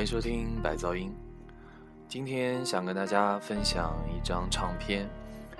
[0.00, 1.12] 欢迎收听百噪音。
[2.08, 5.06] 今天想跟大家分享一张唱片，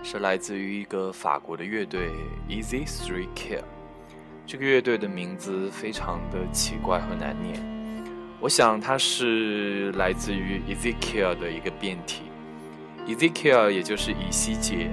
[0.03, 2.09] 是来自于一个法国的乐队
[2.49, 3.63] Easy Three Care。
[4.47, 7.63] 这个乐队的名字非常的奇怪和难念，
[8.41, 12.23] 我想它是来自于 Ezekiel 的一个变体。
[13.07, 14.91] Ezekiel 也就是以西结，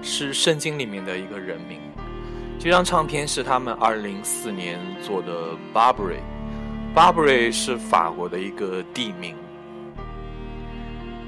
[0.00, 1.80] 是圣经里面的一个人名。
[2.56, 6.20] 这张唱片是他们2004年做的 Barbary
[6.94, 9.36] Barbary 是法国的一个地名。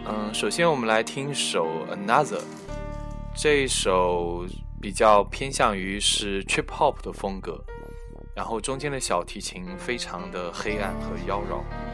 [0.07, 2.41] 嗯，首先我们来听一首 Another，
[3.35, 4.47] 这一首
[4.81, 7.63] 比较偏向于是 Trip Hop 的风格，
[8.35, 11.90] 然后中间的小提琴非常的黑暗和妖娆。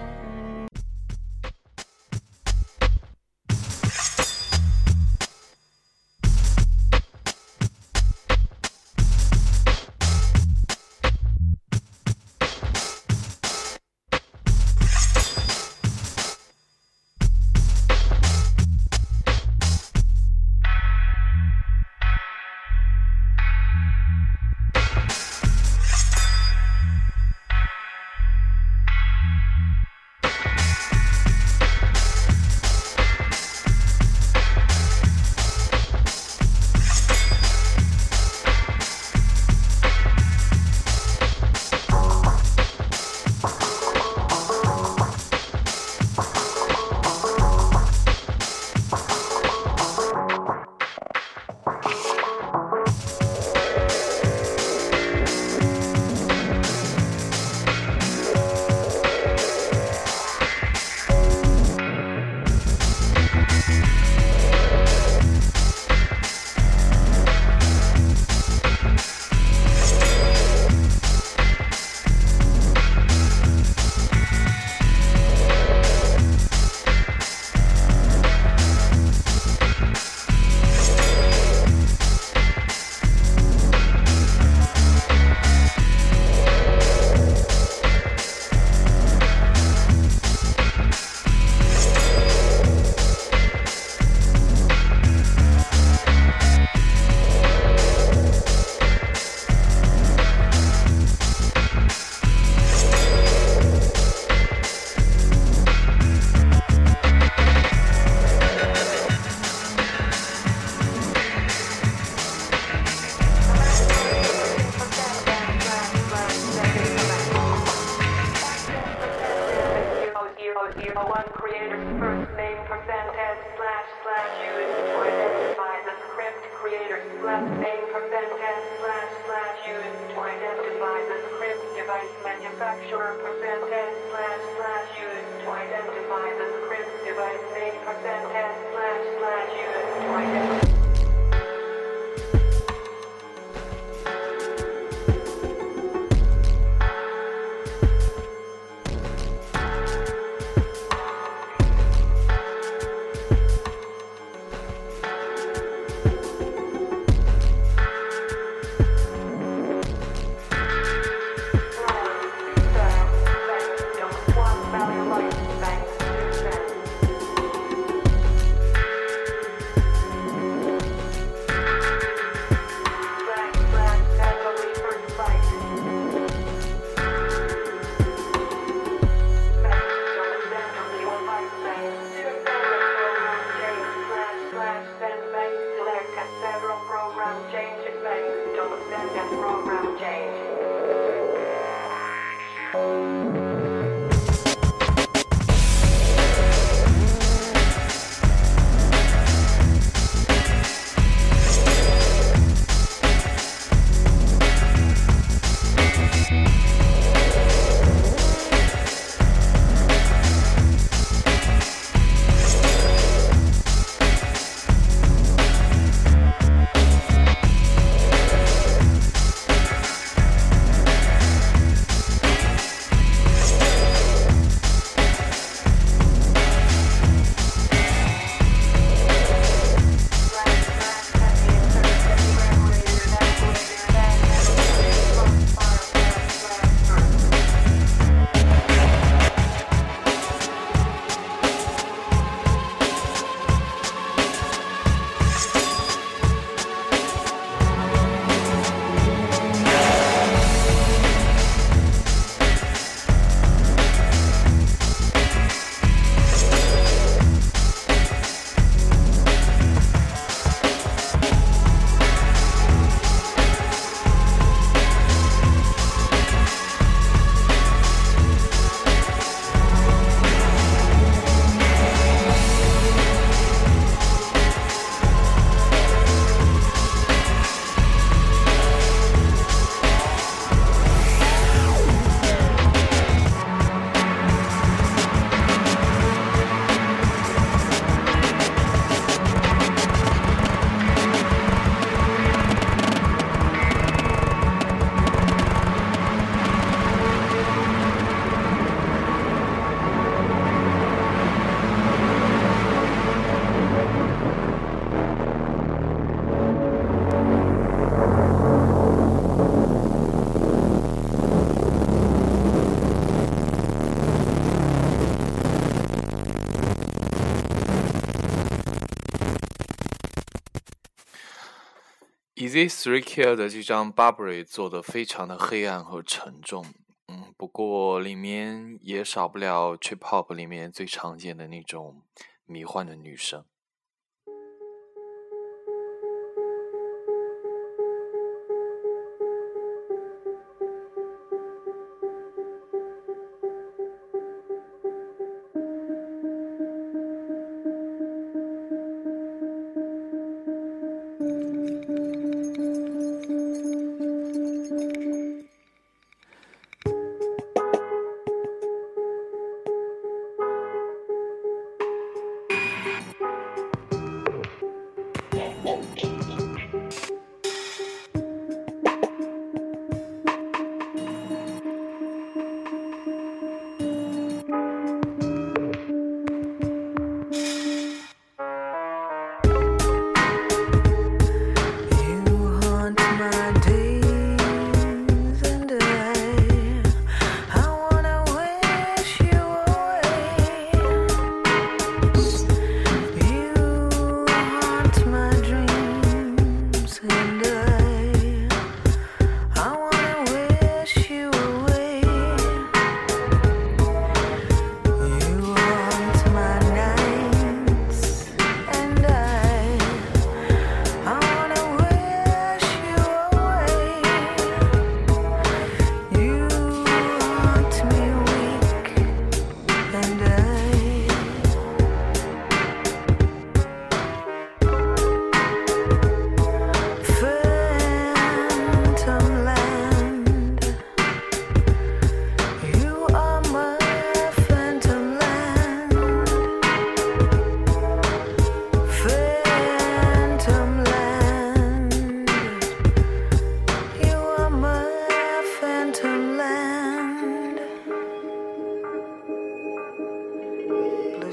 [322.56, 326.64] This Three Kill 的这张 Burberry 做的非常的黑暗和沉重，
[327.06, 332.00] 嗯，不过里面也少不了 Trip Hop 里面最常见的那种
[332.46, 333.44] 迷幻的女声。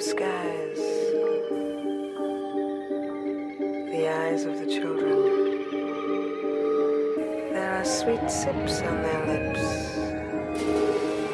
[0.04, 0.84] skies,
[3.90, 5.18] the eyes of the children.
[7.54, 9.96] There are sweet sips on their lips,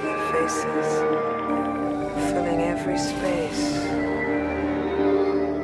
[0.04, 0.90] their faces
[2.30, 3.88] filling every space.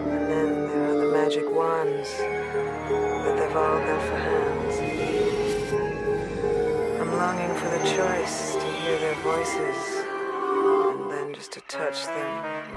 [0.10, 4.76] And then there are the magic wands that they've all got for hands.
[7.02, 9.78] I'm longing for the choice to hear their voices
[10.98, 12.75] and then just to touch them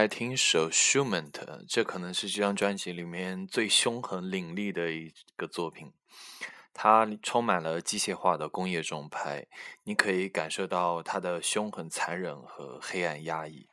[0.00, 1.30] 来听首 Schumann，
[1.68, 5.92] 这可能是这张专辑里面最凶狠凌厉的一个作品。
[6.72, 9.46] 它充满了机械化的工业重拍，
[9.82, 13.68] 你可以感受到它的凶狠、残忍和黑暗压抑。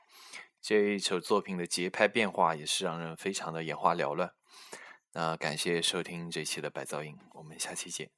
[0.61, 4.33] 这一首作品的节拍变化也是让人非常的眼花缭乱。
[5.13, 8.09] 那感谢收听这期的白噪音，我们下期见。